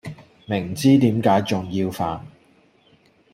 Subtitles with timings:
[0.47, 2.25] 明知點解重要犯?